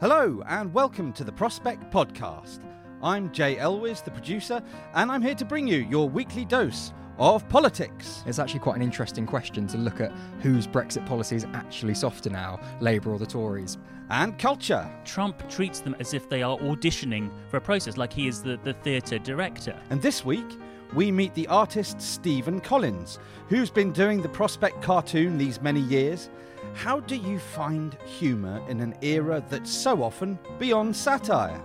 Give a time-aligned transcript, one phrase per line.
[0.00, 2.60] Hello, and welcome to the Prospect Podcast.
[3.02, 4.62] I'm Jay Elwes, the producer,
[4.94, 8.24] and I'm here to bring you your weekly dose of politics.
[8.26, 12.30] It's actually quite an interesting question to look at whose Brexit policy is actually softer
[12.30, 13.76] now, Labour or the Tories.
[14.08, 14.90] And culture.
[15.04, 18.58] Trump treats them as if they are auditioning for a process, like he is the,
[18.64, 19.78] the theatre director.
[19.90, 20.48] And this week,
[20.94, 26.30] we meet the artist Stephen Collins, who's been doing the Prospect cartoon these many years.
[26.74, 31.60] How do you find humour in an era that's so often beyond satire?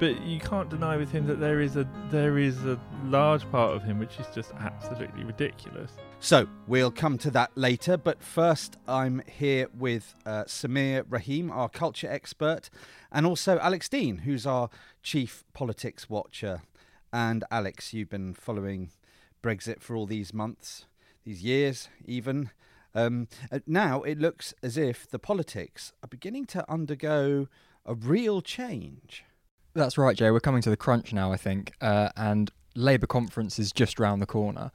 [0.00, 3.76] but you can't deny with him that there is a there is a large part
[3.76, 5.92] of him which is just absolutely ridiculous.
[6.20, 11.68] So we'll come to that later, but first I'm here with uh, Sameer Rahim, our
[11.68, 12.70] culture expert,
[13.12, 14.70] and also Alex Dean, who's our
[15.02, 16.62] chief politics watcher.
[17.12, 18.90] And Alex, you've been following
[19.42, 20.86] Brexit for all these months,
[21.24, 22.50] these years, even.
[22.94, 27.48] Um, uh, now it looks as if the politics are beginning to undergo
[27.84, 29.24] a real change.
[29.74, 30.30] That's right, Jay.
[30.30, 34.20] We're coming to the crunch now, I think, uh, and Labour conference is just round
[34.20, 34.70] the corner.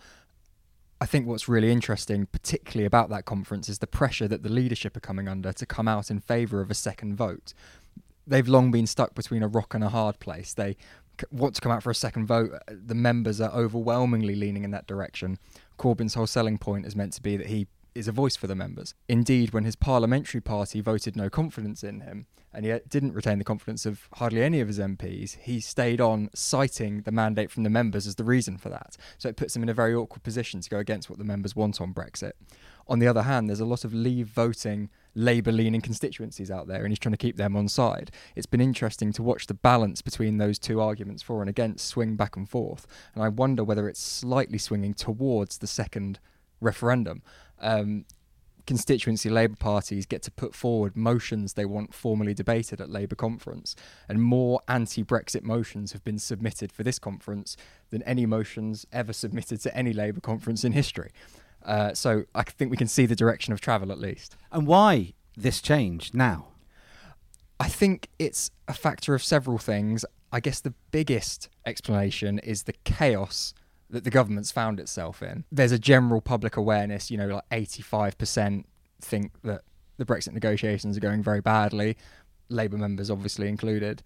[1.01, 4.95] I think what's really interesting, particularly about that conference, is the pressure that the leadership
[4.95, 7.53] are coming under to come out in favour of a second vote.
[8.25, 10.53] They've long been stuck between a rock and a hard place.
[10.53, 10.77] They
[11.31, 12.51] want to come out for a second vote.
[12.53, 15.37] Uh, the members are overwhelmingly leaning in that direction.
[15.77, 18.55] Corbyn's whole selling point is meant to be that he is a voice for the
[18.55, 18.93] members.
[19.07, 23.43] Indeed, when his parliamentary party voted no confidence in him, and he didn't retain the
[23.43, 27.69] confidence of hardly any of his MPs, he stayed on citing the mandate from the
[27.69, 28.95] members as the reason for that.
[29.17, 31.55] So it puts him in a very awkward position to go against what the members
[31.55, 32.31] want on Brexit.
[32.87, 36.83] On the other hand, there's a lot of leave voting, Labour leaning constituencies out there,
[36.83, 38.11] and he's trying to keep them on side.
[38.35, 42.15] It's been interesting to watch the balance between those two arguments for and against swing
[42.15, 42.85] back and forth.
[43.13, 46.19] And I wonder whether it's slightly swinging towards the second
[46.59, 47.23] referendum.
[47.59, 48.05] Um,
[48.67, 53.75] constituency Labour parties get to put forward motions they want formally debated at Labour conference,
[54.09, 57.55] and more anti-Brexit motions have been submitted for this conference
[57.89, 61.11] than any motions ever submitted to any Labour conference in history.
[61.65, 64.37] Uh, so I think we can see the direction of travel at least.
[64.51, 66.47] And why this change now?
[67.59, 70.05] I think it's a factor of several things.
[70.31, 73.53] I guess the biggest explanation is the chaos
[73.89, 75.45] that the government's found itself in.
[75.51, 78.65] There's a general public awareness, you know, like 85%
[79.01, 79.61] think that
[79.97, 81.95] the Brexit negotiations are going very badly,
[82.49, 84.03] Labour members obviously included.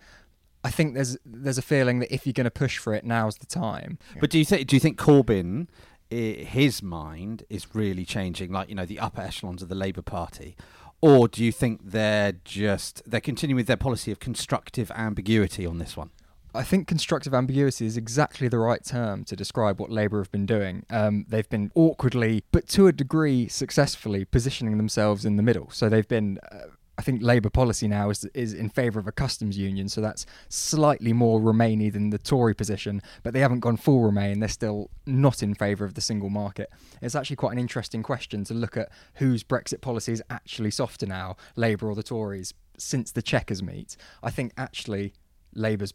[0.63, 3.37] I think there's there's a feeling that if you're going to push for it, now's
[3.37, 3.97] the time.
[4.19, 5.67] But do you think do you think Corbyn,
[6.11, 10.55] his mind is really changing, like you know the upper echelons of the Labour Party,
[11.01, 15.77] or do you think they're just they're continuing with their policy of constructive ambiguity on
[15.77, 16.09] this one?
[16.53, 20.47] I think constructive ambiguity is exactly the right term to describe what Labour have been
[20.47, 20.83] doing.
[20.89, 25.69] Um, they've been awkwardly, but to a degree successfully, positioning themselves in the middle.
[25.71, 26.39] So they've been.
[26.51, 26.67] Uh,
[26.99, 30.25] I think Labour policy now is is in favour of a customs union, so that's
[30.49, 34.41] slightly more Remainy than the Tory position, but they haven't gone full Remain.
[34.41, 36.69] They're still not in favour of the single market.
[37.01, 41.05] It's actually quite an interesting question to look at whose Brexit policy is actually softer
[41.05, 43.95] now, Labour or the Tories, since the Chequers meet.
[44.21, 45.13] I think actually
[45.55, 45.93] Labour's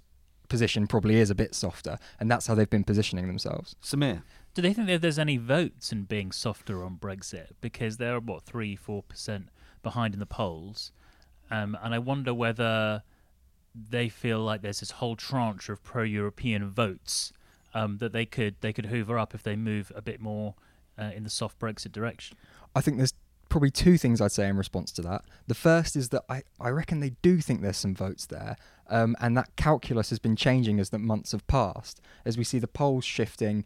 [0.49, 3.77] position probably is a bit softer, and that's how they've been positioning themselves.
[3.83, 4.23] Sameer.
[4.55, 7.49] Do they think that there's any votes in being softer on Brexit?
[7.61, 9.49] Because they're, what, 3 4%
[9.85, 10.91] behind in the polls.
[11.51, 13.05] Um, and I wonder whether
[13.75, 17.33] they feel like there's this whole tranche of pro European votes
[17.75, 20.55] um, that they could they could hoover up if they move a bit more
[20.99, 22.37] uh, in the soft Brexit direction.
[22.75, 23.15] I think there's
[23.49, 25.25] probably two things I'd say in response to that.
[25.47, 28.57] The first is that I, I reckon they do think there's some votes there,
[28.89, 32.59] um, and that calculus has been changing as the months have passed, as we see
[32.59, 33.65] the polls shifting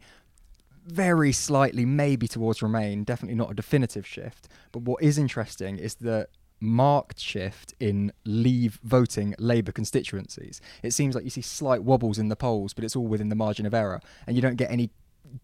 [0.89, 4.47] very slightly, maybe towards Remain, definitely not a definitive shift.
[4.71, 10.59] But what is interesting is that marked shift in leave voting Labour constituencies.
[10.83, 13.35] It seems like you see slight wobbles in the polls, but it's all within the
[13.35, 14.89] margin of error, and you don't get any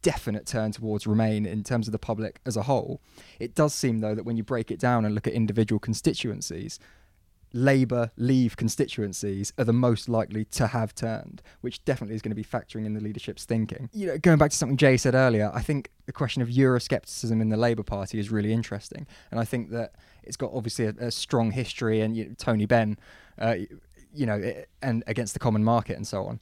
[0.02, 3.02] definite turn towards Remain in terms of the public as a whole.
[3.40, 6.80] It does seem, though, that when you break it down and look at individual constituencies,
[7.56, 12.36] Labour Leave constituencies are the most likely to have turned, which definitely is going to
[12.36, 13.90] be factoring in the leadership's thinking.
[13.94, 17.42] You know, going back to something Jay said earlier, I think the question of Euroscepticism
[17.42, 20.94] in the Labour Party is really interesting, and I think that it's got obviously a,
[21.00, 22.98] a strong history, and you know, Tony Benn,
[23.40, 23.56] uh,
[24.14, 26.42] you know, and against the common market and so on.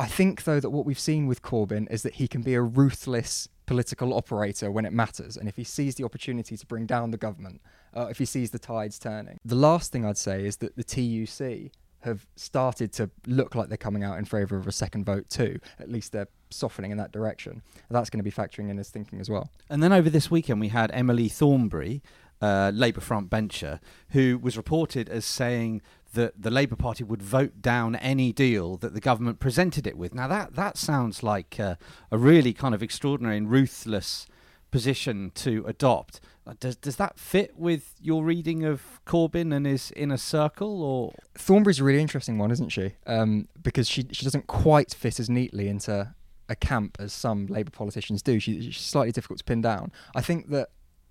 [0.00, 2.62] I think, though, that what we've seen with Corbyn is that he can be a
[2.62, 7.12] ruthless political operator when it matters, and if he sees the opportunity to bring down
[7.12, 7.60] the government,
[7.94, 9.38] uh, if he sees the tides turning.
[9.44, 11.72] The last thing I'd say is that the TUC
[12.02, 15.58] have started to look like they're coming out in favour of a second vote too.
[15.78, 17.62] At least they're softening in that direction.
[17.90, 19.50] That's going to be factoring in his thinking as well.
[19.70, 22.02] And then over this weekend, we had Emily Thornberry,
[22.40, 23.80] uh, Labour front bencher,
[24.10, 25.80] who was reported as saying
[26.14, 30.12] that the Labour Party would vote down any deal that the government presented it with.
[30.12, 31.76] Now that that sounds like uh,
[32.10, 34.26] a really kind of extraordinary and ruthless
[34.72, 36.20] position to adopt.
[36.44, 41.14] Uh, does does that fit with your reading of Corbyn and his inner circle, or
[41.36, 42.94] Thornberry's a really interesting one, isn't she?
[43.06, 46.12] Um, because she she doesn't quite fit as neatly into
[46.48, 48.40] a camp as some Labour politicians do.
[48.40, 49.92] She, she's slightly difficult to pin down.
[50.16, 50.70] I think that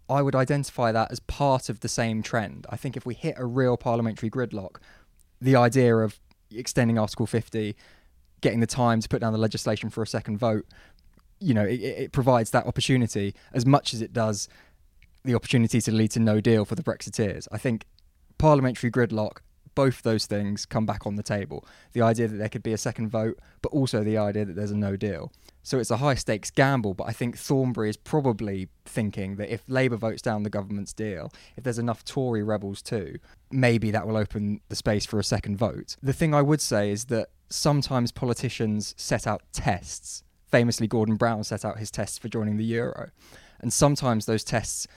[0.10, 2.68] I would identify that as part of the same trend.
[2.70, 4.78] I think if we hit a real parliamentary gridlock,
[5.40, 6.20] the idea of
[6.52, 7.76] extending Article 50,
[8.42, 10.66] getting the time to put down the legislation for a second vote,
[11.42, 14.48] you know, it, it provides that opportunity as much as it does
[15.24, 17.48] the opportunity to lead to no deal for the Brexiteers.
[17.52, 17.86] I think
[18.38, 19.40] parliamentary gridlock
[19.76, 21.66] both those things come back on the table.
[21.94, 24.72] The idea that there could be a second vote, but also the idea that there's
[24.72, 25.32] a no deal.
[25.64, 29.64] So it's a high stakes gamble, but I think Thornberry is probably thinking that if
[29.68, 33.20] Labour votes down the government's deal, if there's enough Tory rebels too,
[33.52, 35.96] maybe that will open the space for a second vote.
[36.02, 40.24] The thing I would say is that sometimes politicians set out tests.
[40.52, 43.10] Famously, Gordon Brown set out his tests for joining the Euro.
[43.60, 44.88] And sometimes those tests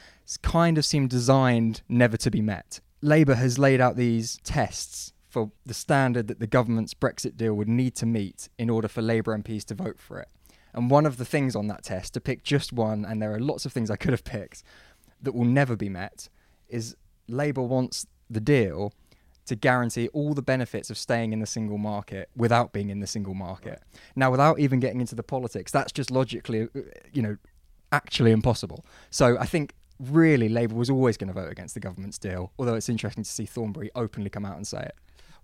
[0.43, 2.81] kind of seem designed never to be met.
[3.01, 7.69] Labour has laid out these tests for the standard that the government's Brexit deal would
[7.69, 10.29] need to meet in order for Labour MPs to vote for it.
[10.73, 13.39] And one of the things on that test, to pick just one, and there are
[13.39, 14.65] lots of things I could have picked
[15.23, 16.29] that will never be met,
[16.69, 16.97] is
[17.29, 18.93] Labour wants the deal
[19.47, 23.07] to guarantee all the benefits of staying in the single market without being in the
[23.07, 23.83] single market.
[24.17, 26.81] Now, without even getting into the politics, that's just logically, uh,
[27.13, 27.37] you know,
[27.93, 28.85] actually impossible.
[29.11, 32.75] So I think really Labour was always going to vote against the government's deal, although
[32.75, 34.95] it's interesting to see Thornberry openly come out and say it.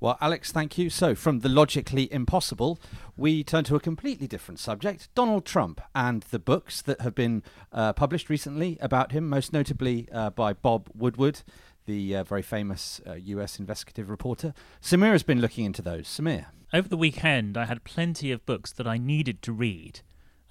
[0.01, 0.89] Well, Alex, thank you.
[0.89, 2.81] So, from the logically impossible,
[3.19, 7.43] we turn to a completely different subject Donald Trump and the books that have been
[7.71, 11.43] uh, published recently about him, most notably uh, by Bob Woodward,
[11.91, 14.55] the uh, very famous US uh, investigative reporter.
[14.81, 16.07] Sameer has been looking into those.
[16.07, 16.47] Sameer.
[16.73, 20.03] Over the weekend, I had plenty of books that I needed to read,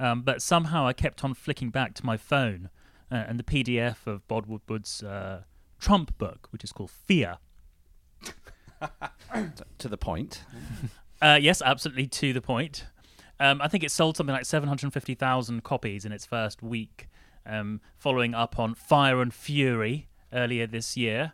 [0.02, 2.70] um, but somehow I kept on flicking back to my phone
[3.10, 5.44] uh, and the PDF of Bob Woodward's uh,
[5.80, 7.38] Trump book, which is called Fear.
[9.78, 10.44] to the point.
[11.22, 12.86] Uh, yes, absolutely to the point.
[13.42, 17.10] Um, I think it sold something like 750,000 copies in its first week,
[17.46, 21.34] um, following up on Fire and Fury earlier this year,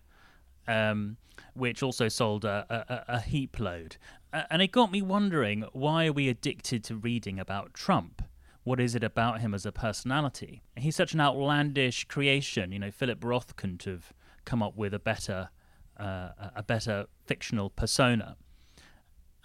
[0.67, 1.17] um,
[1.53, 3.97] which also sold a, a, a heap load.
[4.33, 8.21] And it got me wondering why are we addicted to reading about Trump?
[8.65, 10.63] what is it about him as a personality?
[10.75, 12.71] He's such an outlandish creation.
[12.71, 14.11] You know, Philip Roth couldn't have
[14.43, 15.49] come up with a better,
[15.97, 18.35] uh, a better fictional persona.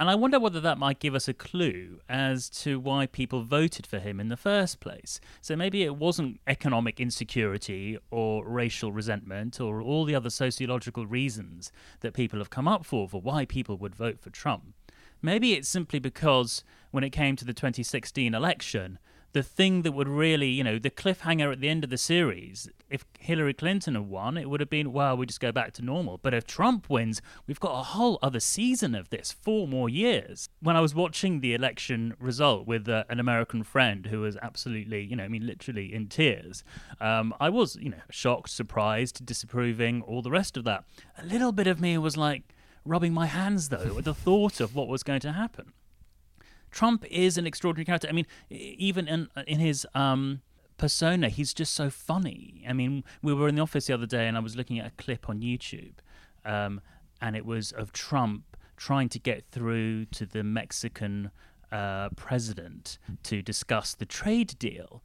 [0.00, 3.87] And I wonder whether that might give us a clue as to why people voted
[3.87, 5.21] for him in the first place.
[5.42, 11.71] So maybe it wasn't economic insecurity or racial resentment or all the other sociological reasons
[12.00, 14.73] that people have come up for for why people would vote for Trump.
[15.21, 18.99] Maybe it's simply because when it came to the 2016 election,
[19.32, 22.68] the thing that would really, you know, the cliffhanger at the end of the series,
[22.88, 25.82] if Hillary Clinton had won, it would have been, well, we just go back to
[25.82, 26.18] normal.
[26.18, 30.49] But if Trump wins, we've got a whole other season of this, four more years.
[30.60, 35.04] When I was watching the election result with uh, an American friend who was absolutely,
[35.04, 36.64] you know, I mean, literally in tears,
[37.00, 40.84] um, I was, you know, shocked, surprised, disapproving, all the rest of that.
[41.18, 44.75] A little bit of me was like, rubbing my hands though at the thought of
[44.75, 45.72] what was going to happen.
[46.70, 48.08] Trump is an extraordinary character.
[48.08, 50.40] I mean, even in in his um,
[50.76, 52.64] persona, he's just so funny.
[52.68, 54.86] I mean, we were in the office the other day, and I was looking at
[54.86, 55.94] a clip on YouTube,
[56.44, 56.80] um,
[57.20, 61.30] and it was of Trump trying to get through to the Mexican
[61.70, 65.02] uh, president to discuss the trade deal,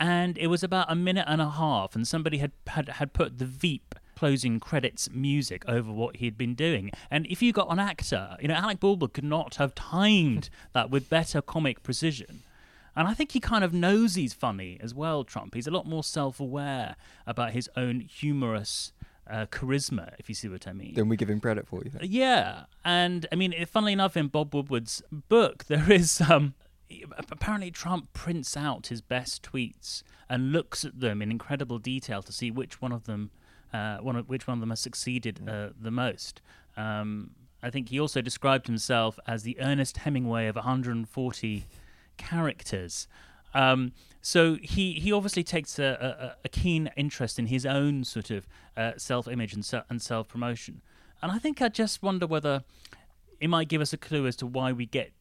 [0.00, 3.38] and it was about a minute and a half, and somebody had had, had put
[3.38, 6.90] the Veep closing credits music over what he'd been doing.
[7.10, 10.90] And if you got an actor, you know, Alec Baldwin could not have timed that
[10.90, 12.42] with better comic precision.
[12.96, 15.54] And I think he kind of knows he's funny as well, Trump.
[15.54, 18.92] He's a lot more self aware about his own humorous
[19.28, 20.94] uh, charisma, if you see what I mean.
[20.94, 21.90] Then we give him credit for you.
[21.90, 22.04] Think?
[22.06, 22.64] Yeah.
[22.84, 26.54] And I mean, funnily enough, in Bob Woodward's book, there is um,
[27.30, 32.32] apparently Trump prints out his best tweets and looks at them in incredible detail to
[32.32, 33.30] see which one of them,
[33.74, 36.40] uh, one of, which one of them has succeeded uh, the most.
[36.76, 37.30] Um,
[37.62, 41.64] I think he also described himself as the Ernest Hemingway of 140
[42.16, 43.08] characters.
[43.52, 48.30] Um, so he, he obviously takes a, a, a, keen interest in his own sort
[48.30, 50.80] of uh, self image and, se- and self promotion.
[51.20, 52.64] And I think I just wonder whether
[53.40, 55.12] it might give us a clue as to why we get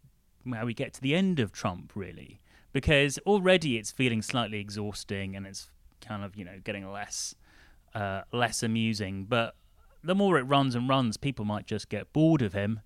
[0.53, 2.41] how we get to the end of Trump, really,
[2.71, 5.69] because already it's feeling slightly exhausting and it's
[6.01, 7.35] kind of you know getting less
[7.95, 9.25] uh, less amusing.
[9.25, 9.55] But
[10.03, 12.81] the more it runs and runs, people might just get bored of him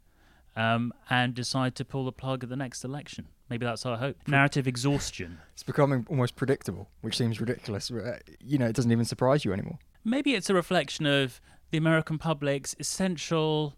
[0.55, 3.27] um, and decide to pull the plug at the next election.
[3.49, 4.17] Maybe that's our hope.
[4.27, 5.39] Narrative exhaustion.
[5.53, 7.89] It's becoming almost predictable, which seems ridiculous.
[7.89, 9.79] Uh, you know, it doesn't even surprise you anymore.
[10.03, 11.39] Maybe it's a reflection of
[11.71, 13.77] the American public's essential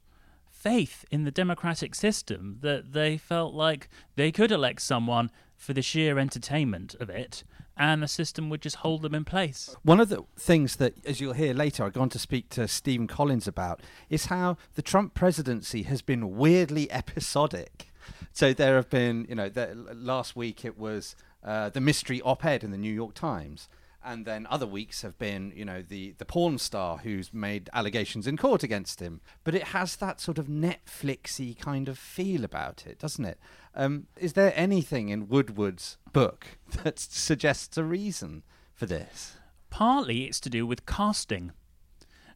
[0.49, 5.81] faith in the democratic system that they felt like they could elect someone for the
[5.81, 7.43] sheer entertainment of it
[7.79, 9.73] and the system would just hold them in place.
[9.83, 13.07] One of the things that, as you'll hear later, I've gone to speak to Stephen
[13.07, 17.87] Collins about is how the Trump presidency has been weirdly episodic.
[18.33, 22.65] So there have been, you know, the, last week it was uh, the mystery op-ed
[22.65, 23.69] in the New York Times
[24.03, 28.27] and then other weeks have been, you know, the the porn star who's made allegations
[28.27, 29.21] in court against him.
[29.43, 33.39] But it has that sort of Netflixy kind of feel about it, doesn't it?
[33.75, 36.47] Um, is there anything in Woodward's book
[36.83, 39.37] that suggests a reason for this?
[39.69, 41.51] Partly, it's to do with casting,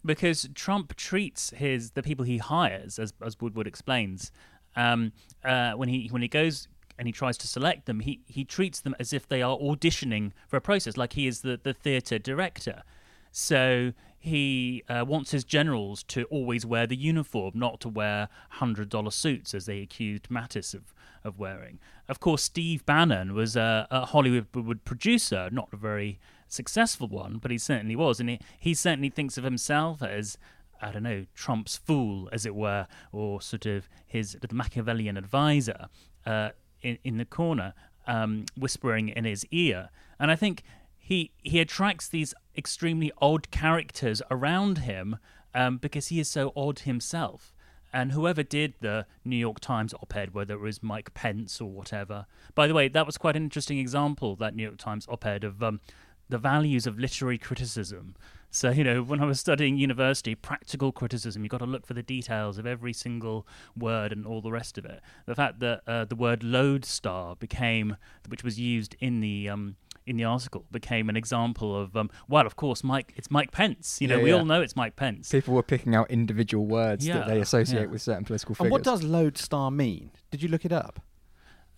[0.06, 4.32] because Trump treats his the people he hires, as as Woodward explains,
[4.76, 8.44] um, uh, when he when he goes and he tries to select them, he, he
[8.44, 11.74] treats them as if they are auditioning for a process, like he is the, the
[11.74, 12.84] theatre director.
[13.32, 19.12] So he uh, wants his generals to always wear the uniform, not to wear $100
[19.12, 21.80] suits as they accused Mattis of, of wearing.
[22.08, 27.52] Of course, Steve Bannon was a, a Hollywood producer, not a very successful one, but
[27.52, 28.20] he certainly was.
[28.20, 30.38] And he, he certainly thinks of himself as
[30.84, 35.88] I don't know, Trump's fool, as it were, or sort of his Machiavellian advisor.
[36.26, 36.50] Uh,
[36.84, 37.74] in, in the corner,
[38.06, 39.90] um, whispering in his ear.
[40.20, 40.64] And I think
[41.00, 45.18] he he attracts these extremely odd characters around him
[45.54, 47.54] um, because he is so odd himself.
[47.96, 51.70] And whoever did the New York Times op ed, whether it was Mike Pence or
[51.70, 52.26] whatever,
[52.56, 55.44] by the way, that was quite an interesting example, that New York Times op ed
[55.44, 55.80] of um,
[56.28, 58.16] the values of literary criticism.
[58.56, 61.96] So, you know, when I was studying university, practical criticism, you've got to look for
[61.96, 65.02] the details of every single word and all the rest of it.
[65.26, 70.18] The fact that uh, the word lodestar became, which was used in the um, in
[70.18, 74.00] the article became an example of um, well of course Mike it's Mike Pence.
[74.00, 74.36] You know yeah, we yeah.
[74.36, 75.32] all know it's Mike Pence.
[75.32, 78.72] People were picking out individual words yeah, that they associate with certain political figures and
[78.72, 80.12] what does lodestar mean?
[80.30, 81.00] Did you look it up?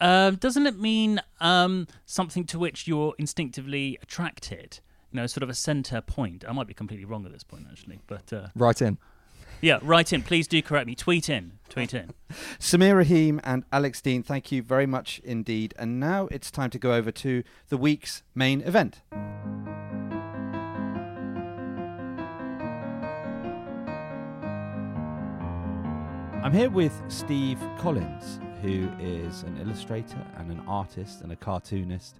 [0.01, 4.81] Um, doesn't it mean um, something to which you're instinctively attracted
[5.15, 6.43] you know, sort of a centre point.
[6.45, 8.97] I might be completely wrong at this point, actually, but uh, write in.
[9.61, 10.21] Yeah, write in.
[10.21, 10.93] Please do correct me.
[10.93, 11.53] Tweet in.
[11.69, 12.11] Tweet in.
[12.59, 15.73] Sameer Rahim and Alex Dean, thank you very much indeed.
[15.79, 19.03] And now it's time to go over to the week's main event.
[26.43, 32.19] I'm here with Steve Collins, who is an illustrator and an artist and a cartoonist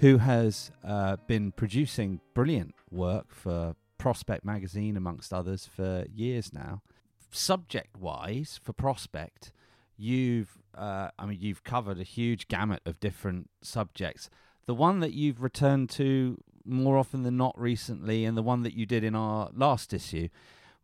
[0.00, 6.82] who has uh, been producing brilliant work for Prospect magazine, amongst others, for years now.
[7.30, 9.52] Subject wise, for Prospect,
[9.96, 14.30] you've uh, I mean you've covered a huge gamut of different subjects.
[14.66, 18.74] The one that you've returned to more often than not recently, and the one that
[18.74, 20.28] you did in our last issue,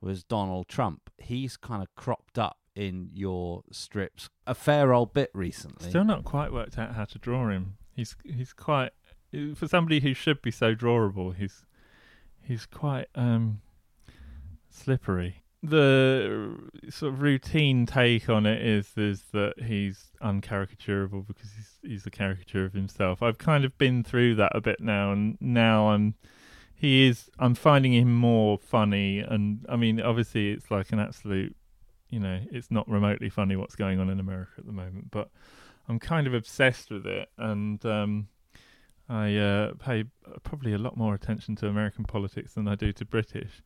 [0.00, 1.10] was Donald Trump.
[1.18, 5.88] He's kind of cropped up in your strips a fair old bit recently.
[5.88, 7.76] Still not quite worked out how to draw him.
[7.94, 8.90] He's he's quite
[9.54, 11.64] for somebody who should be so drawable, he's
[12.42, 13.60] he's quite um,
[14.70, 15.42] slippery.
[15.62, 16.58] The
[16.90, 22.10] sort of routine take on it is is that he's uncaricaturable because he's he's a
[22.10, 23.22] caricature of himself.
[23.22, 26.14] I've kind of been through that a bit now, and now I'm
[26.74, 27.30] he is.
[27.38, 31.56] I'm finding him more funny, and I mean, obviously, it's like an absolute,
[32.10, 35.30] you know, it's not remotely funny what's going on in America at the moment, but
[35.88, 38.28] I'm kind of obsessed with it, and um,
[39.08, 40.04] I uh, pay
[40.42, 43.62] probably a lot more attention to American politics than I do to British.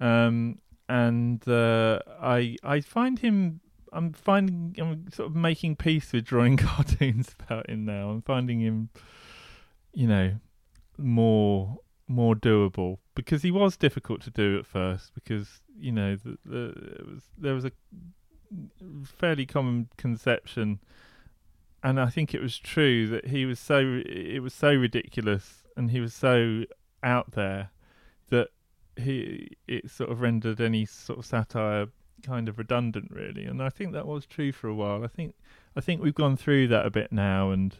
[0.00, 3.60] um, and uh, I I find him.
[3.92, 8.10] I'm finding I'm sort of making peace with drawing cartoons about him now.
[8.10, 8.90] I'm finding him,
[9.92, 10.34] you know,
[10.98, 16.38] more more doable because he was difficult to do at first because you know the,
[16.44, 17.72] the, was, there was a
[19.04, 20.80] fairly common conception
[21.84, 25.90] and I think it was true that he was so it was so ridiculous and
[25.90, 26.64] he was so
[27.02, 27.70] out there
[28.30, 28.48] that
[28.96, 31.88] he it sort of rendered any sort of satire
[32.22, 33.44] kind of redundant really.
[33.44, 35.04] And I think that was true for a while.
[35.04, 35.34] I think
[35.76, 37.76] I think we've gone through that a bit now and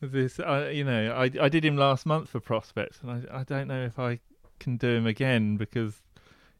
[0.00, 3.44] this I you know I I did him last month for prospects and I I
[3.44, 4.18] don't know if I
[4.58, 6.02] can do him again because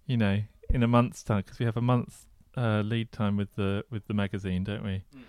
[0.07, 3.57] you know in a month's time because we have a month's uh, lead time with
[3.57, 5.03] the with the magazine don't we?
[5.17, 5.23] Mm.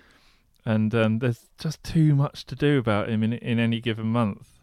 [0.65, 4.59] And um, there's just too much to do about him in in any given month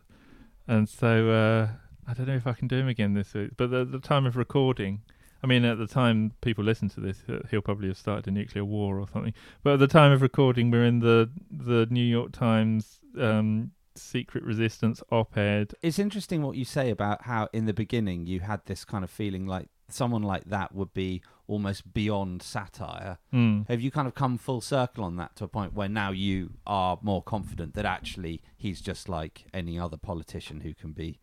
[0.66, 1.68] and so uh,
[2.08, 4.26] I don't know if I can do him again this week but at the time
[4.26, 5.02] of recording
[5.42, 8.30] I mean, at the time people listen to this, uh, he'll probably have started a
[8.30, 9.32] nuclear war or something.
[9.62, 14.44] But at the time of recording, we're in the the New York Times um, secret
[14.44, 15.74] resistance op-ed.
[15.82, 19.10] It's interesting what you say about how in the beginning you had this kind of
[19.10, 23.18] feeling like someone like that would be almost beyond satire.
[23.34, 23.68] Mm.
[23.68, 26.52] Have you kind of come full circle on that to a point where now you
[26.64, 31.18] are more confident that actually he's just like any other politician who can be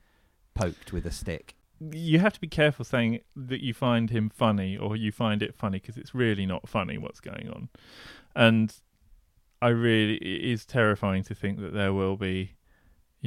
[0.53, 1.55] poked with a stick?
[1.79, 5.55] You have to be careful saying that you find him funny or you find it
[5.55, 7.69] funny because it's really not funny what's going on.
[8.36, 8.75] And
[9.62, 12.57] I really it is terrifying to think that there will be,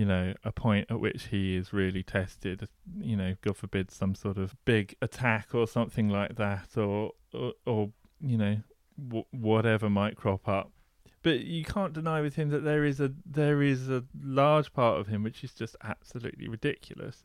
[0.01, 2.67] you know, a point at which he is really tested.
[2.99, 7.53] You know, God forbid, some sort of big attack or something like that, or or,
[7.67, 8.57] or you know,
[9.09, 10.73] w- whatever might crop up.
[11.23, 14.99] But you can't deny with him that there is a there is a large part
[14.99, 17.23] of him which is just absolutely ridiculous,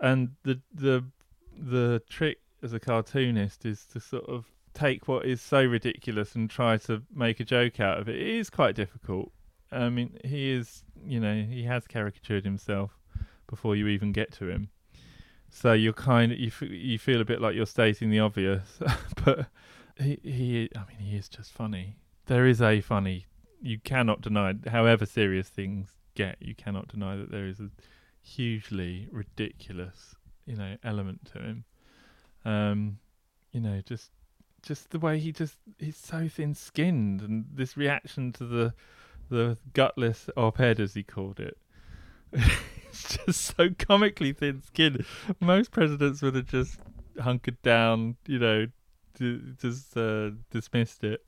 [0.00, 1.04] and the the
[1.58, 6.48] the trick as a cartoonist is to sort of take what is so ridiculous and
[6.48, 8.14] try to make a joke out of it.
[8.14, 9.32] It is quite difficult.
[9.74, 12.98] I mean, he is, you know, he has caricatured himself
[13.48, 14.70] before you even get to him.
[15.50, 18.80] So you're kind of you f- you feel a bit like you're stating the obvious,
[19.24, 19.46] but
[19.96, 21.96] he he I mean he is just funny.
[22.26, 23.26] There is a funny.
[23.62, 27.70] You cannot deny, however serious things get, you cannot deny that there is a
[28.20, 31.64] hugely ridiculous, you know, element to him.
[32.44, 32.98] Um,
[33.52, 34.10] you know, just
[34.62, 38.74] just the way he just he's so thin skinned and this reaction to the
[39.30, 41.56] the gutless op-ed as he called it
[42.32, 45.04] it's just so comically thin skinned
[45.40, 46.78] most presidents would have just
[47.20, 48.66] hunkered down you know
[49.18, 51.24] d- just uh, dismissed it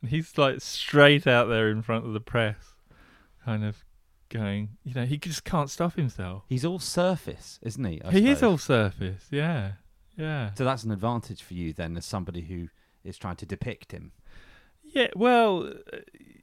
[0.00, 2.74] and he's like straight out there in front of the press
[3.44, 3.84] kind of
[4.28, 8.18] going you know he just can't stop himself he's all surface isn't he I he
[8.18, 8.36] suppose.
[8.36, 9.72] is all surface yeah
[10.18, 10.54] yeah.
[10.54, 12.68] So that's an advantage for you then, as somebody who
[13.04, 14.12] is trying to depict him.
[14.82, 15.98] Yeah, well, uh,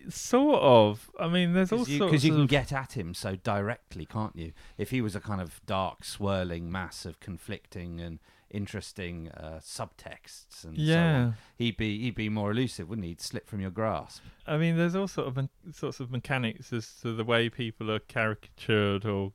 [0.09, 1.09] sort of.
[1.19, 4.53] I mean, there's also because you, can get at him so directly, can't you?
[4.77, 8.19] If he was a kind of dark, swirling mass of conflicting and
[8.53, 11.31] interesting uh, subtexts and yeah.
[11.31, 13.09] so he'd be he'd be more elusive, wouldn't he?
[13.09, 14.21] He'd slip from your grasp.
[14.47, 17.91] I mean, there's all sort of me- sorts of mechanics as to the way people
[17.91, 19.33] are caricatured or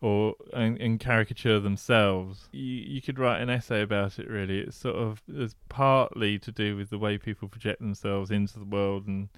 [0.00, 2.48] or and, and, caricature themselves.
[2.50, 4.28] You you could write an essay about it.
[4.28, 8.58] Really, it's sort of it's partly to do with the way people project themselves into
[8.58, 9.28] the world and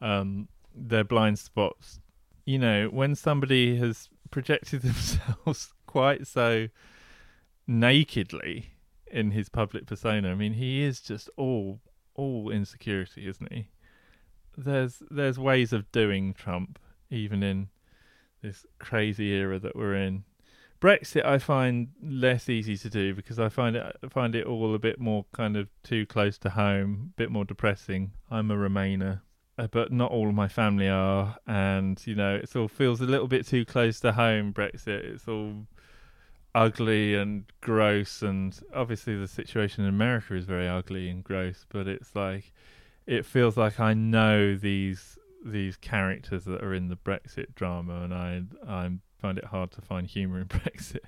[0.00, 2.00] um, their blind spots.
[2.44, 6.68] You know, when somebody has projected themselves quite so
[7.66, 8.70] nakedly
[9.10, 11.80] in his public persona, I mean, he is just all
[12.14, 13.68] all insecurity, isn't he?
[14.56, 16.78] There's there's ways of doing Trump,
[17.10, 17.68] even in
[18.42, 20.24] this crazy era that we're in.
[20.80, 24.74] Brexit, I find less easy to do because I find it I find it all
[24.74, 28.12] a bit more kind of too close to home, a bit more depressing.
[28.30, 29.20] I'm a Remainer,
[29.58, 33.04] Uh, but not all of my family are, and you know, it all feels a
[33.04, 34.52] little bit too close to home.
[34.52, 35.66] Brexit, it's all
[36.54, 41.66] ugly and gross, and obviously the situation in America is very ugly and gross.
[41.68, 42.52] But it's like
[43.06, 45.17] it feels like I know these
[45.52, 49.80] these characters that are in the Brexit drama, and I I find it hard to
[49.80, 51.00] find humour in Brexit.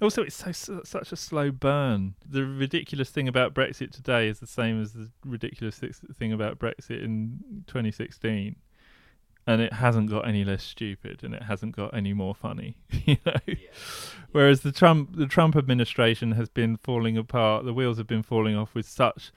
[0.00, 2.14] Also, it's so, so, such a slow burn.
[2.28, 7.02] The ridiculous thing about Brexit today is the same as the ridiculous thing about Brexit
[7.02, 8.56] in 2016,
[9.46, 12.76] and it hasn't got any less stupid, and it hasn't got any more funny.
[13.08, 13.54] You know, yeah.
[14.32, 17.64] whereas the Trump the Trump administration has been falling apart.
[17.64, 19.32] The wheels have been falling off with such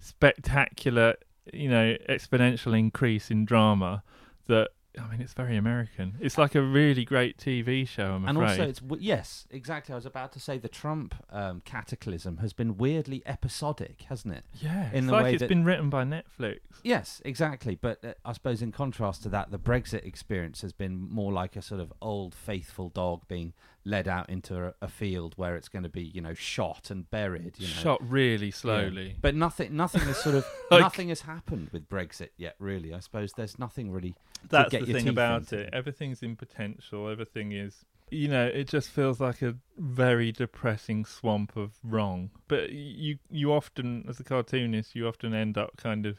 [0.00, 1.14] spectacular
[1.52, 4.02] you know exponential increase in drama
[4.46, 6.16] that I mean, it's very American.
[6.20, 8.12] It's like a really great TV show.
[8.12, 8.50] I'm and afraid.
[8.50, 9.94] also, it's w- yes, exactly.
[9.94, 14.44] I was about to say the Trump um, cataclysm has been weirdly episodic, hasn't it?
[14.60, 16.58] yeah, in it's the like way it's that- been written by Netflix.
[16.82, 17.74] Yes, exactly.
[17.74, 21.56] But uh, I suppose in contrast to that, the Brexit experience has been more like
[21.56, 25.68] a sort of old faithful dog being led out into a, a field where it's
[25.68, 27.54] going to be, you know, shot and buried.
[27.58, 28.52] You know, Shot really Yeah.
[28.52, 29.16] slowly.
[29.20, 32.54] But nothing, nothing has sort of Like- nothing has happened with Brexit yet.
[32.58, 34.14] Really, I suppose there's nothing really.
[34.48, 35.58] That's get the your thing teeth about into.
[35.58, 35.70] it.
[35.72, 37.08] Everything's in potential.
[37.08, 42.30] Everything is, you know, it just feels like a very depressing swamp of wrong.
[42.48, 46.18] But you, you often, as a cartoonist, you often end up kind of,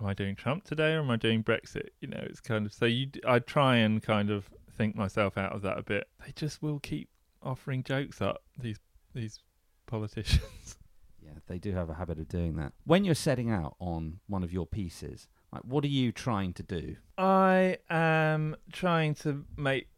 [0.00, 1.88] am I doing Trump today or am I doing Brexit?
[2.00, 3.06] You know, it's kind of so you.
[3.06, 6.08] d- I try and kind of think myself out of that a bit.
[6.24, 7.08] They just will keep
[7.42, 8.78] offering jokes up these
[9.14, 9.40] these
[9.86, 10.76] politicians.
[11.26, 12.72] Yeah, they do have a habit of doing that.
[12.84, 16.62] When you're setting out on one of your pieces, like, what are you trying to
[16.62, 16.96] do?
[17.18, 19.88] I am trying to make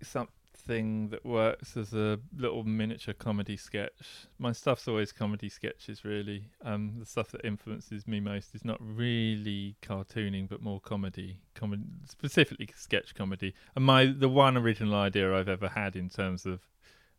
[0.68, 4.26] something that works as a little miniature comedy sketch.
[4.38, 6.50] My stuff's always comedy sketches, really.
[6.62, 11.86] Um, the stuff that influences me most is not really cartooning, but more comedy, com-
[12.06, 13.54] specifically sketch comedy.
[13.74, 16.60] And my the one original idea I've ever had in terms of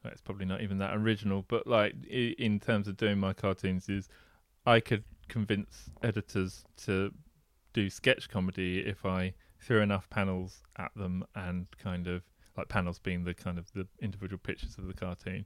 [0.04, 3.90] well, it's probably not even that original, but like in terms of doing my cartoons
[3.90, 4.10] is
[4.66, 7.12] I could convince editors to
[7.74, 12.22] do sketch comedy if I threw enough panels at them and kind of
[12.58, 15.46] like panels being the kind of the individual pictures of the cartoon,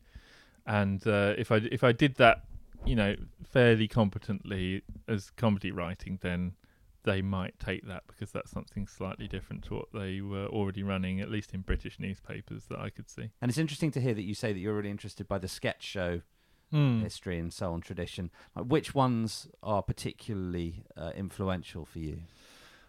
[0.65, 2.43] and uh, if I if I did that,
[2.85, 3.15] you know,
[3.51, 6.53] fairly competently as comedy writing, then
[7.03, 11.19] they might take that because that's something slightly different to what they were already running,
[11.19, 13.29] at least in British newspapers that I could see.
[13.41, 15.83] And it's interesting to hear that you say that you're really interested by the sketch
[15.83, 16.21] show
[16.71, 17.01] Hmm.
[17.01, 18.31] history and so on tradition.
[18.55, 22.21] Like, which ones are particularly uh, influential for you?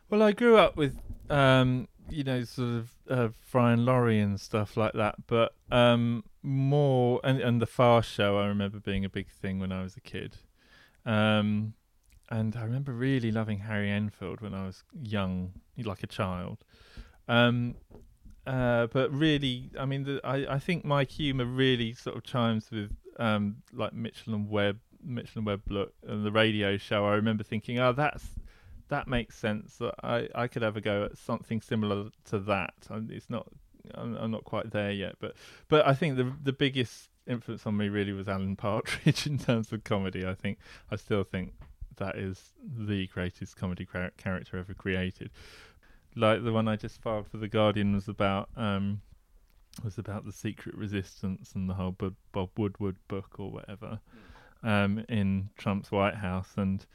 [0.09, 0.97] Well, I grew up with,
[1.29, 6.25] um, you know, sort of uh, Fry and Laurie and stuff like that, but um,
[6.43, 8.39] more and and the Fast Show.
[8.39, 10.37] I remember being a big thing when I was a kid,
[11.07, 11.75] um,
[12.31, 16.59] and I remember really loving Harry Enfield when I was young, like a child.
[17.29, 17.77] Um,
[18.47, 22.71] uh, but really, I mean, the, I I think my humour really sort of chimes
[22.71, 27.07] with um, like Mitchell and Webb, Mitchell and Webb look and the radio show.
[27.07, 28.27] I remember thinking, oh, that's
[28.89, 29.77] that makes sense.
[29.77, 32.75] That I I could have a go at something similar to that.
[33.09, 33.49] It's not.
[33.95, 35.35] I'm, I'm not quite there yet, but
[35.69, 39.73] but I think the the biggest influence on me really was Alan Partridge in terms
[39.73, 40.27] of comedy.
[40.27, 40.59] I think
[40.91, 41.55] I still think
[41.97, 45.31] that is the greatest comedy char- character ever created.
[46.17, 49.01] Like the one I just filed for the Guardian was about um
[49.83, 53.99] was about the secret resistance and the whole Bob, Bob Woodward book or whatever
[54.63, 56.87] um in Trump's White House and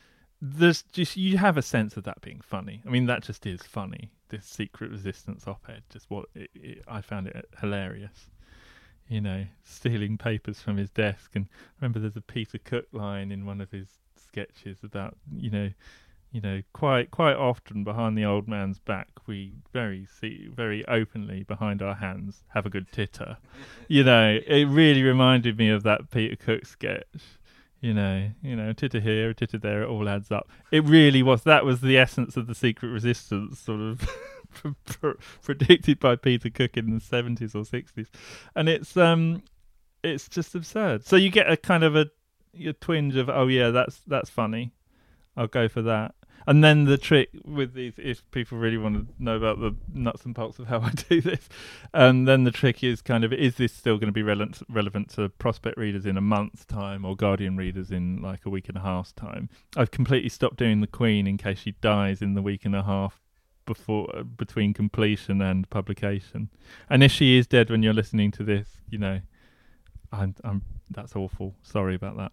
[0.41, 2.81] there's just you have a sense of that being funny.
[2.85, 4.11] I mean that just is funny.
[4.29, 8.29] This secret resistance op-ed just what it, it, I found it uh, hilarious.
[9.07, 13.31] You know, stealing papers from his desk and I remember there's a Peter Cook line
[13.31, 15.71] in one of his sketches about you know
[16.31, 21.43] you know quite quite often behind the old man's back we very see very openly
[21.43, 23.37] behind our hands have a good titter
[23.87, 27.38] you know it really reminded me of that peter cook sketch
[27.81, 30.49] you know you know titter here titter there it all adds up.
[30.71, 34.09] It really was that was the essence of the secret resistance sort of
[34.53, 35.11] pr- pr-
[35.41, 38.07] predicted by peter cook in the 70s or 60s
[38.55, 39.43] and it's um
[40.03, 41.05] it's just absurd.
[41.05, 42.07] So you get a kind of a,
[42.65, 44.71] a twinge of oh yeah that's that's funny.
[45.35, 46.15] I'll go for that.
[46.49, 50.25] And then the trick with these, if people really want to know about the nuts
[50.25, 51.47] and bolts of how I do this,
[51.93, 55.11] and then the trick is kind of, is this still going to be relevant relevant
[55.11, 58.77] to prospect readers in a month's time or Guardian readers in like a week and
[58.77, 59.47] a half's time?
[59.77, 62.81] I've completely stopped doing the Queen in case she dies in the week and a
[62.81, 63.21] half
[63.67, 66.49] before uh, between completion and publication.
[66.89, 69.19] And if she is dead when you're listening to this, you know,
[70.11, 71.53] I'm, I'm that's awful.
[71.61, 72.31] Sorry about that.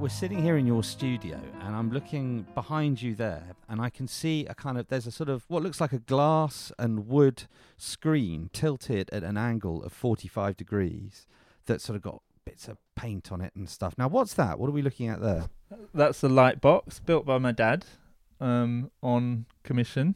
[0.00, 4.08] We're sitting here in your studio, and I'm looking behind you there, and I can
[4.08, 7.42] see a kind of there's a sort of what looks like a glass and wood
[7.76, 11.26] screen tilted at an angle of 45 degrees
[11.66, 13.92] that sort of got bits of paint on it and stuff.
[13.98, 14.58] Now what's that?
[14.58, 15.50] What are we looking at there?
[15.92, 17.84] That's the light box built by my dad
[18.40, 20.14] um, on commission.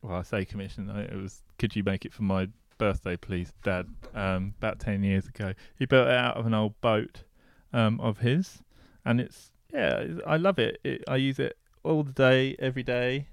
[0.00, 0.88] Well, I say commission.
[0.88, 3.88] It was, could you make it for my birthday, please, Dad?
[4.14, 5.52] Um, about 10 years ago.
[5.78, 7.24] He built it out of an old boat
[7.72, 8.62] um, of his.
[9.08, 10.80] And it's, yeah, I love it.
[10.84, 11.02] it.
[11.08, 13.28] I use it all the day, every day.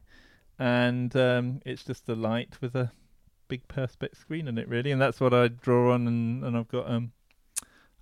[0.57, 2.91] And um, it's just a light with a
[3.49, 4.91] big perspex screen in it, really.
[4.91, 6.07] And that's what I draw on.
[6.07, 7.11] And, and I've got um,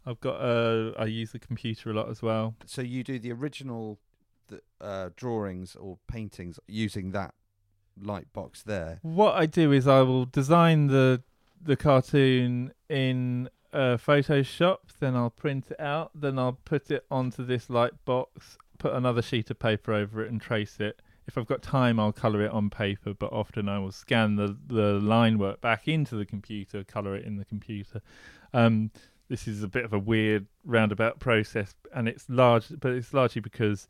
[0.06, 2.56] I've got uh, I use the computer a lot as well.
[2.66, 3.98] So you do the original
[4.80, 7.34] uh, drawings or paintings using that
[8.00, 9.00] light box there.
[9.02, 11.24] What I do is I will design the
[11.60, 17.44] the cartoon in uh, Photoshop, then I'll print it out, then I'll put it onto
[17.46, 21.02] this light box, put another sheet of paper over it, and trace it.
[21.28, 24.58] If I've got time, I'll colour it on paper, but often I will scan the
[24.68, 28.02] the line work back into the computer, colour it in the computer.
[28.54, 28.92] Um,
[29.30, 33.42] this is a bit of a weird roundabout process, and it's large, but it's largely
[33.42, 33.88] because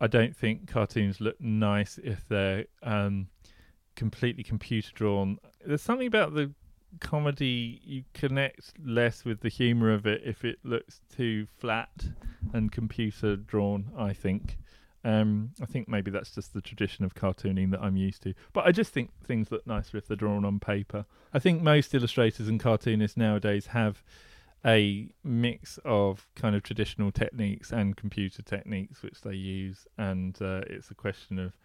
[0.00, 3.28] I don't think cartoons look nice if they're um,
[3.96, 5.38] completely computer drawn.
[5.66, 6.52] There's something about the
[7.00, 12.06] comedy you connect less with the humor of it if it looks too flat
[12.52, 13.90] and computer drawn.
[13.96, 14.58] I think.
[15.02, 18.34] Um, I think maybe that's just the tradition of cartooning that I'm used to.
[18.52, 21.06] But I just think things look nicer if they're drawn on paper.
[21.32, 24.02] I think most illustrators and cartoonists nowadays have
[24.64, 30.60] a mix of kind of traditional techniques and computer techniques which they use, and uh,
[30.66, 31.56] it's a question of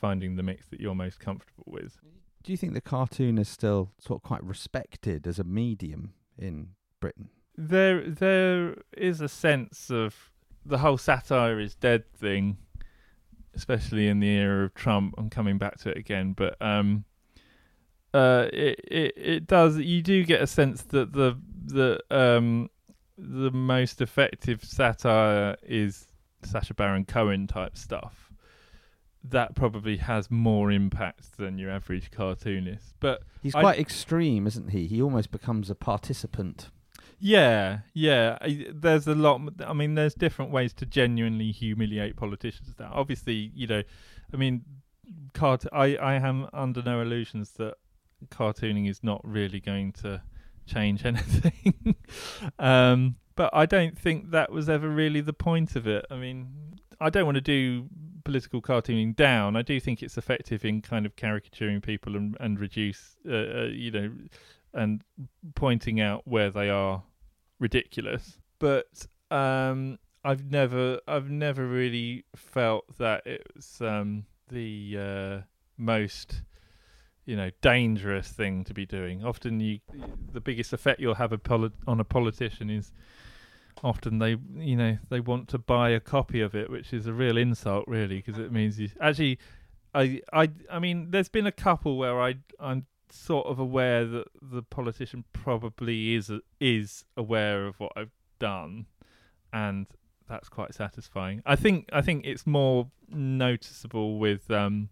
[0.00, 1.98] finding the mix that you're most comfortable with.
[2.44, 6.68] Do you think the cartoon is still sort of quite respected as a medium in
[7.00, 7.30] Britain?
[7.56, 10.30] There, there is a sense of
[10.64, 12.58] the whole satire is dead thing,
[13.54, 15.14] especially in the era of Trump.
[15.16, 17.04] I'm coming back to it again, but um,
[18.12, 19.78] uh, it, it it does.
[19.78, 22.68] You do get a sense that the the um
[23.16, 26.06] the most effective satire is
[26.42, 28.23] Sacha Baron Cohen type stuff.
[29.26, 32.94] That probably has more impact than your average cartoonist.
[33.00, 34.86] But He's I- quite extreme, isn't he?
[34.86, 36.68] He almost becomes a participant.
[37.18, 38.36] Yeah, yeah.
[38.42, 39.40] I- There's a lot.
[39.66, 42.74] I mean, there's different ways to genuinely humiliate politicians.
[42.78, 43.82] Now, obviously, you know,
[44.32, 44.62] I mean,
[45.32, 45.64] cart.
[45.72, 47.74] I I am under no illusions that
[48.28, 50.20] cartooning is not really going to
[50.66, 51.94] change anything.
[52.58, 56.04] um, but I don't think that was ever really the point of it.
[56.10, 57.88] I mean, I don't want to do
[58.24, 59.56] political cartooning down.
[59.56, 63.68] I do think it's effective in kind of caricaturing people and and reduce, uh, uh,
[63.70, 64.10] you know,
[64.72, 65.02] and
[65.54, 67.02] pointing out where they are
[67.58, 68.38] ridiculous.
[68.58, 75.38] But um, I've never, I've never really felt that it was um, the uh,
[75.76, 76.42] most,
[77.26, 79.24] you know, dangerous thing to be doing.
[79.24, 79.80] Often, you,
[80.32, 82.92] the biggest effect you'll have a poli- on a politician is
[83.82, 87.12] often they, you know, they want to buy a copy of it, which is a
[87.12, 89.38] real insult, really, because it means you actually.
[89.96, 94.26] I, I, I mean, there's been a couple where I, I'm sort of aware that
[94.42, 98.10] the politician probably is is aware of what I've
[98.40, 98.86] done,
[99.52, 99.86] and
[100.28, 101.42] that's quite satisfying.
[101.46, 104.88] I think I think it's more noticeable with um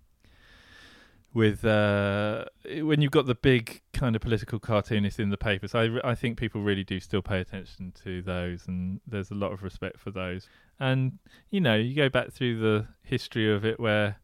[1.34, 2.44] with uh
[2.80, 5.74] when you've got the big kind of political cartoonists in the papers.
[5.74, 9.52] I I think people really do still pay attention to those, and there's a lot
[9.52, 10.48] of respect for those.
[10.78, 11.18] And
[11.50, 14.16] you know, you go back through the history of it where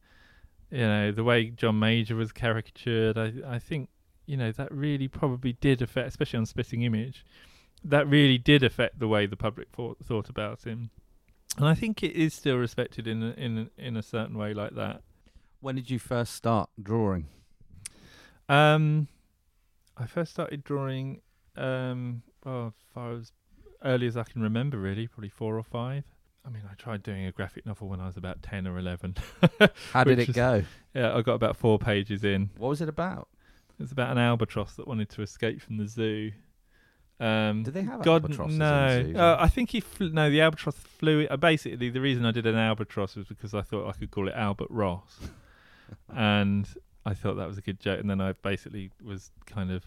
[0.71, 3.17] you know the way John Major was caricatured.
[3.17, 3.89] I I think
[4.27, 7.25] you know that really probably did affect, especially on Spitting Image.
[7.85, 10.91] That really did affect the way the public thought, thought about him,
[11.57, 15.03] and I think it is still respected in in in a certain way like that.
[15.61, 17.27] When did you first start drawing?
[18.49, 19.09] Um,
[19.97, 21.21] I first started drawing
[21.57, 23.33] um well, as far as
[23.85, 26.05] early as I can remember, really, probably four or five.
[26.47, 29.17] I mean, I tried doing a graphic novel when I was about ten or eleven.
[29.93, 30.63] How did it is- go?
[30.95, 32.51] Yeah, I got about four pages in.
[32.57, 33.29] What was it about?
[33.79, 36.33] It was about an albatross that wanted to escape from the zoo.
[37.21, 39.03] Um, Did they have God, albatrosses in no.
[39.03, 39.17] zoos?
[39.17, 40.31] Uh, I think he fl- no.
[40.31, 41.27] The albatross flew.
[41.27, 44.29] Uh, basically, the reason I did an albatross was because I thought I could call
[44.29, 45.19] it Albert Ross,
[46.15, 46.69] and
[47.05, 48.01] I thought that was a good joke.
[48.01, 49.85] And then I basically was kind of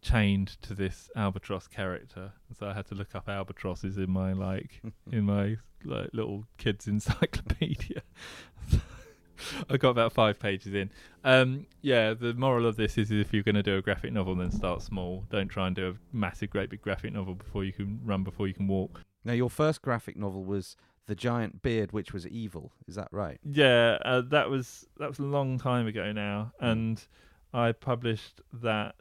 [0.00, 4.82] chained to this albatross character, so I had to look up albatrosses in my like
[5.12, 8.02] in my like little kids encyclopedia.
[9.68, 10.90] I got about five pages in.
[11.24, 14.36] Um, yeah, the moral of this is if you're going to do a graphic novel,
[14.36, 15.24] then start small.
[15.30, 18.46] Don't try and do a massive, great big graphic novel before you can run before
[18.46, 19.00] you can walk.
[19.24, 22.72] Now, your first graphic novel was The Giant Beard, which was evil.
[22.86, 23.40] Is that right?
[23.44, 27.04] Yeah, uh, that was that was a long time ago now, and
[27.52, 28.94] I published that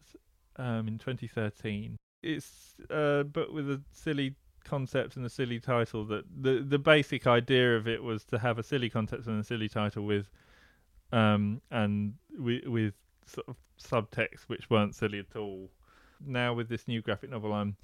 [0.56, 1.98] um, in 2013.
[2.24, 6.06] It's uh, but with a silly concept and a silly title.
[6.06, 9.44] That the the basic idea of it was to have a silly concept and a
[9.44, 10.30] silly title with
[11.12, 12.94] um and with with
[13.26, 15.70] sort of subtext which weren't silly at all.
[16.26, 17.76] Now with this new graphic novel, I'm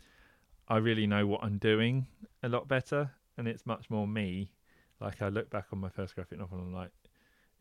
[0.67, 2.07] I really know what I'm doing
[2.43, 4.51] a lot better, and it's much more me.
[4.99, 6.91] Like I look back on my first graphic novel and I'm like,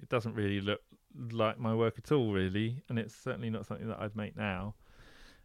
[0.00, 0.80] it doesn't really look
[1.30, 4.74] like my work at all, really, and it's certainly not something that I'd make now.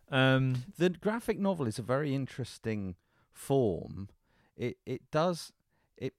[0.10, 2.96] Um, The graphic novel is a very interesting
[3.32, 4.10] form,
[4.58, 5.52] it it does
[5.98, 6.14] it.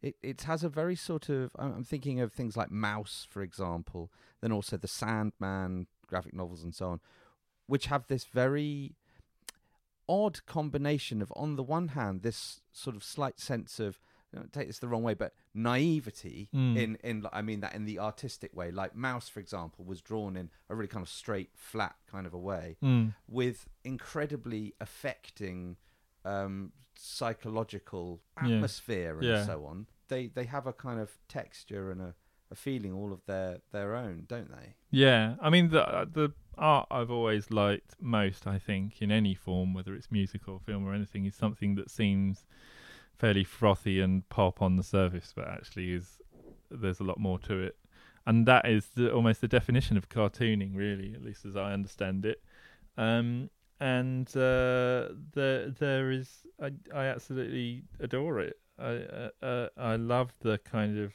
[0.00, 3.42] It it has a very sort of I'm I'm thinking of things like Maus, for
[3.42, 7.00] example, then also the Sandman graphic novels and so on,
[7.66, 8.94] which have this very
[10.08, 14.00] odd combination of on the one hand this sort of slight sense of
[14.34, 16.76] don't take this the wrong way, but naivety Mm.
[16.76, 18.70] in in I mean that in the artistic way.
[18.70, 22.34] Like Maus, for example, was drawn in a really kind of straight, flat kind of
[22.34, 23.14] a way, Mm.
[23.26, 25.76] with incredibly affecting
[26.24, 28.44] um, psychological Yeah.
[28.56, 29.46] atmosphere and Yeah.
[29.46, 29.86] so on.
[30.08, 32.14] They they have a kind of texture and a,
[32.50, 34.74] a feeling all of their their own, don't they?
[34.90, 39.34] Yeah, I mean the uh, the art I've always liked most, I think, in any
[39.34, 42.44] form, whether it's music or film or anything, is something that seems
[43.18, 46.20] fairly frothy and pop on the surface, but actually is
[46.70, 47.76] there's a lot more to it,
[48.26, 52.26] and that is the, almost the definition of cartooning, really, at least as I understand
[52.26, 52.42] it.
[52.96, 56.28] Um, and uh, there there is
[56.60, 58.58] I I absolutely adore it.
[58.78, 61.12] I uh, uh, I love the kind of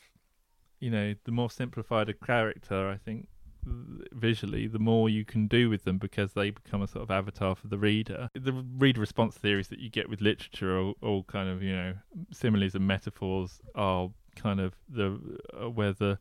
[0.79, 3.27] you know the more simplified a character, I think
[3.65, 7.55] visually, the more you can do with them because they become a sort of avatar
[7.55, 8.29] for the reader.
[8.33, 11.93] The reader response theories that you get with literature, all, all kind of you know
[12.31, 15.19] similes and metaphors, are kind of the
[15.53, 16.19] uh, where the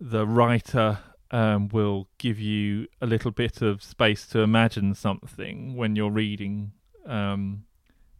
[0.00, 0.98] the writer
[1.30, 6.72] um, will give you a little bit of space to imagine something when you're reading
[7.06, 7.64] um,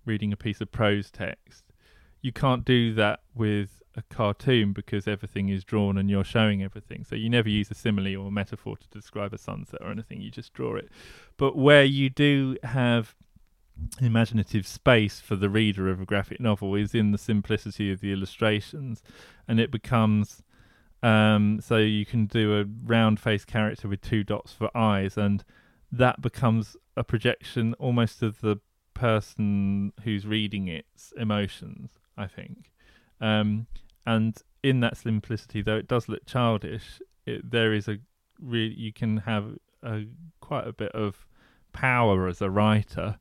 [0.05, 1.65] reading a piece of prose text.
[2.23, 7.05] You can't do that with a cartoon because everything is drawn and you're showing everything.
[7.05, 10.21] So you never use a simile or a metaphor to describe a sunset or anything.
[10.21, 10.91] You just draw it.
[11.37, 13.15] But where you do have
[14.01, 18.13] imaginative space for the reader of a graphic novel is in the simplicity of the
[18.13, 19.03] illustrations,
[19.47, 20.43] and it becomes
[21.03, 25.45] um, so you can do a round faced character with two dots for eyes, and
[25.93, 28.57] that becomes a projection almost of the
[28.95, 32.73] person who's reading its emotions, I think.
[33.21, 33.67] Um,
[34.07, 37.99] and in that simplicity, though it does look childish, it, there is a
[38.41, 40.05] really you can have a,
[40.41, 41.27] quite a bit of
[41.73, 43.19] power as a writer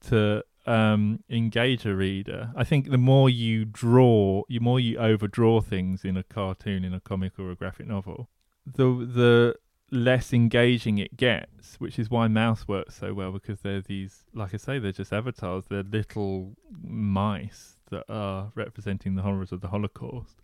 [0.00, 2.50] to um, engage a reader.
[2.56, 6.92] I think the more you draw, the more you overdraw things in a cartoon, in
[6.92, 8.28] a comic or a graphic novel,
[8.66, 9.56] the the
[9.90, 11.76] less engaging it gets.
[11.76, 15.12] Which is why Maus works so well because they're these, like I say, they're just
[15.12, 15.64] avatars.
[15.68, 20.36] They're little mice that are representing the horrors of the Holocaust,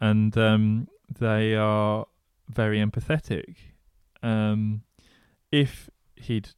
[0.00, 2.06] and um, they are
[2.48, 3.56] very empathetic.
[4.22, 4.82] Um,
[5.50, 6.50] if he'd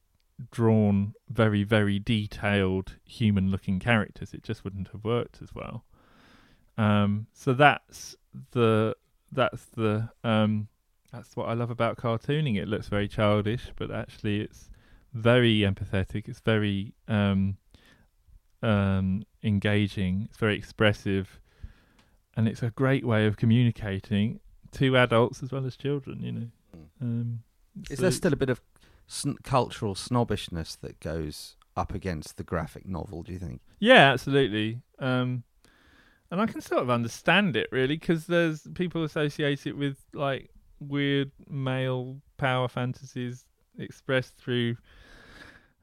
[0.51, 5.85] drawn very very detailed human looking characters it just wouldn't have worked as well.
[6.77, 8.15] Um so that's
[8.51, 8.95] the
[9.31, 10.67] that's the um
[11.11, 12.57] that's what i love about cartooning.
[12.57, 14.69] It looks very childish but actually it's
[15.13, 16.27] very empathetic.
[16.27, 17.57] It's very um
[18.61, 21.39] um engaging it's very expressive
[22.35, 24.39] and it's a great way of communicating
[24.71, 26.47] to adults as well as children you know
[27.01, 27.39] um
[27.89, 28.59] Is so- there still a bit of
[29.07, 33.21] sn- cultural snobbishness that goes up against the graphic novel?
[33.21, 33.59] Do you think?
[33.79, 34.79] Yeah, absolutely.
[34.97, 35.43] Um,
[36.31, 40.49] and I can sort of understand it really because there's people associate it with like
[40.79, 43.43] weird male power fantasies
[43.77, 44.77] expressed through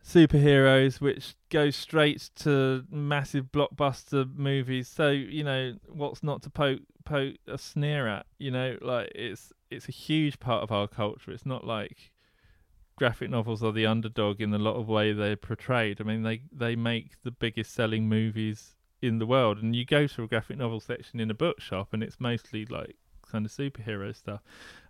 [0.05, 4.89] superheroes, which go straight to massive blockbuster movies.
[4.89, 8.27] So you know what's not to poke poke a sneer at.
[8.39, 11.31] You know, like it's it's a huge part of our culture.
[11.31, 12.13] It's not like
[12.97, 16.01] graphic novels are the underdog in a lot of way they're portrayed.
[16.01, 20.07] I mean, they they make the biggest selling movies in the world, and you go
[20.07, 22.97] to a graphic novel section in a bookshop, and it's mostly like
[23.33, 24.43] kind of superhero stuff.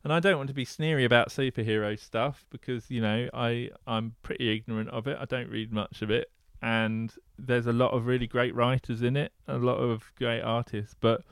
[0.05, 4.17] And I don't want to be sneery about superhero stuff because you know I I'm
[4.23, 5.17] pretty ignorant of it.
[5.21, 9.17] I don't read much of it, and there's a lot of really great writers in
[9.17, 11.23] it, a lot of great artists, but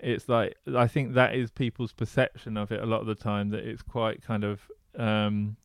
[0.00, 3.50] it's like I think that is people's perception of it a lot of the time
[3.50, 4.60] that it's quite kind of
[4.96, 5.56] um,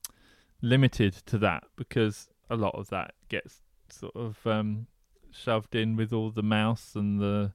[0.61, 4.87] limited to that because a lot of that gets sort of um,
[5.31, 7.53] shoved in with all the Maus and the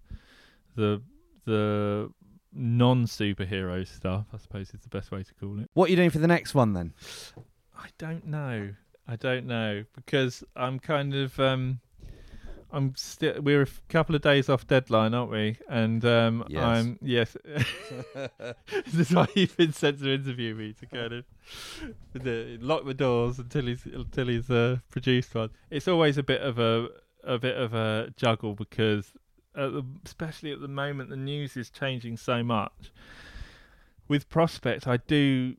[0.76, 1.02] the
[1.44, 2.12] the
[2.52, 4.26] non superhero stuff.
[4.32, 5.70] I suppose is the best way to call it.
[5.74, 6.92] What are you doing for the next one then?
[7.76, 8.74] I don't know.
[9.06, 11.80] I don't know because I'm kind of um
[12.70, 15.56] I'm still we're a couple of days off deadline, aren't we?
[15.68, 16.62] And um Yes.
[16.62, 17.36] I'm yes.
[18.14, 21.24] this is why you've been sent to interview me to kind of
[22.12, 25.50] the, lock the doors until he's until he's uh, produced one.
[25.70, 26.88] It's always a bit of a
[27.24, 29.12] a bit of a juggle because
[29.58, 32.92] at the, especially at the moment the news is changing so much.
[34.06, 35.56] With Prospect, I do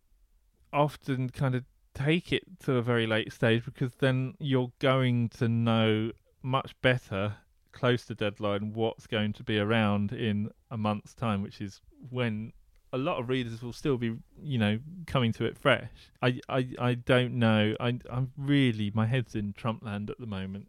[0.73, 5.47] often kind of take it to a very late stage because then you're going to
[5.47, 7.35] know much better
[7.71, 12.53] close to deadline what's going to be around in a month's time, which is when
[12.91, 15.91] a lot of readers will still be, you know, coming to it fresh.
[16.21, 17.75] I, I, I don't know.
[17.79, 20.67] I, I'm really my head's in Trumpland at the moment.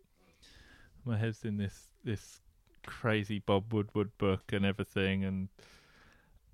[1.04, 2.40] My head's in this this
[2.84, 5.48] crazy Bob Woodward book and everything, and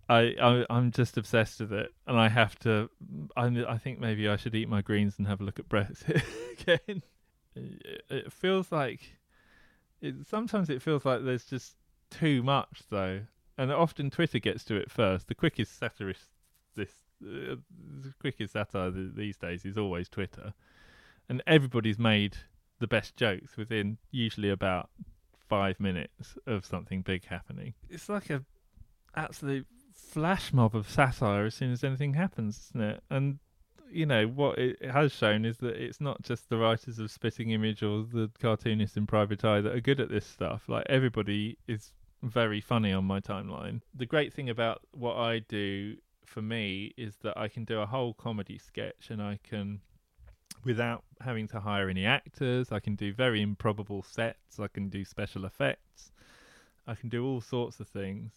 [0.08, 2.90] I, I I'm just obsessed with it, and I have to.
[3.36, 6.22] I I think maybe I should eat my greens and have a look at Brexit
[6.60, 7.02] again.
[7.54, 9.16] It, feels like
[10.00, 10.26] it.
[10.28, 11.76] Sometimes it feels like there's just
[12.10, 13.22] too much though,
[13.58, 15.28] and often Twitter gets to it first.
[15.28, 16.30] The quickest satirist
[16.76, 17.56] this uh,
[18.02, 20.52] the quickest satire th- these days is always Twitter,
[21.28, 22.36] and everybody's made
[22.78, 24.90] the best jokes within usually about
[25.48, 27.74] five minutes of something big happening.
[27.88, 28.44] It's like a
[29.14, 33.02] absolute flash mob of satire as soon as anything happens, isn't it?
[33.10, 33.38] And
[33.90, 37.50] you know what it has shown is that it's not just the writers of Spitting
[37.50, 40.68] Image or the cartoonists in Private Eye that are good at this stuff.
[40.68, 41.92] Like everybody is
[42.22, 43.80] very funny on my timeline.
[43.94, 47.86] The great thing about what I do for me is that I can do a
[47.86, 49.80] whole comedy sketch and I can
[50.64, 52.72] without having to hire any actors.
[52.72, 54.58] I can do very improbable sets.
[54.58, 56.12] I can do special effects.
[56.86, 58.32] I can do all sorts of things.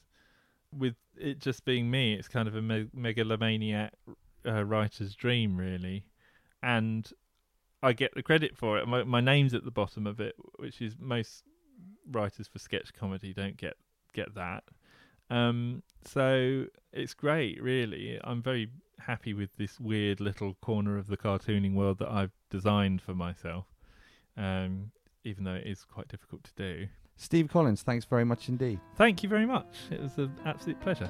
[0.77, 3.93] With it just being me, it's kind of a me- megalomaniac
[4.45, 6.05] uh, writer's dream, really.
[6.61, 7.11] And
[7.81, 8.87] I get the credit for it.
[8.87, 11.43] My, my name's at the bottom of it, which is most
[12.11, 13.75] writers for sketch comedy don't get
[14.13, 14.63] get that.
[15.29, 18.19] Um, so it's great, really.
[18.23, 18.69] I'm very
[18.99, 23.65] happy with this weird little corner of the cartooning world that I've designed for myself,
[24.37, 24.91] um,
[25.23, 26.87] even though it is quite difficult to do.
[27.15, 28.79] Steve Collins, thanks very much indeed.
[28.95, 29.75] Thank you very much.
[29.91, 31.09] It was an absolute pleasure.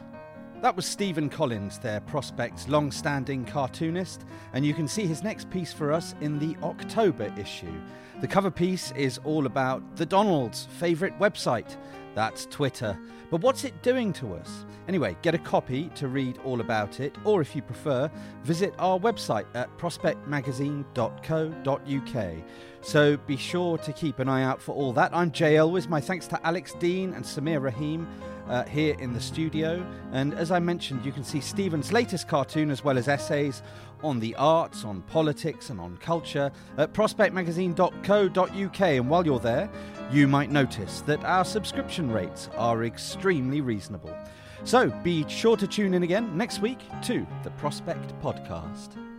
[0.61, 5.49] That was Stephen Collins, their Prospect's long standing cartoonist, and you can see his next
[5.49, 7.71] piece for us in the October issue.
[8.19, 11.77] The cover piece is all about the Donald's favourite website,
[12.13, 12.99] that's Twitter.
[13.29, 14.65] But what's it doing to us?
[14.89, 18.11] Anyway, get a copy to read all about it, or if you prefer,
[18.43, 22.33] visit our website at prospectmagazine.co.uk.
[22.81, 25.15] So be sure to keep an eye out for all that.
[25.15, 25.87] I'm Jay Elwes.
[25.87, 28.07] My thanks to Alex Dean and Sameer Rahim
[28.49, 29.85] uh, here in the studio.
[30.11, 33.61] And as I mentioned, you can see Stephen's latest cartoon as well as essays
[34.03, 38.81] on the arts, on politics, and on culture at prospectmagazine.co.uk.
[38.81, 39.69] And while you're there,
[40.11, 44.15] you might notice that our subscription rates are extremely reasonable.
[44.63, 49.18] So be sure to tune in again next week to the Prospect Podcast.